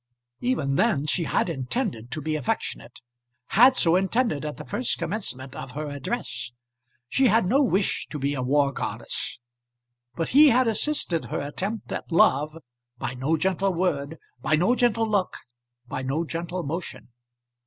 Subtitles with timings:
[0.39, 3.01] Even then she had intended to be affectionate,
[3.49, 6.51] had so intended at the first commencement of her address.
[7.07, 9.37] She had no wish to be a war goddess.
[10.15, 12.57] But he had assisted her attempt at love
[12.97, 15.37] by no gentle word, by no gentle look,
[15.87, 17.09] by no gentle motion.